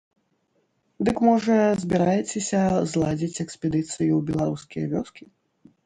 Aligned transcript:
Дык 1.09 1.17
можа 1.27 1.57
збіраецеся 1.85 2.63
зладзіць 2.95 3.41
экспедыцыю 3.47 4.11
ў 4.11 4.21
беларускія 4.35 4.85
вёскі? 5.01 5.25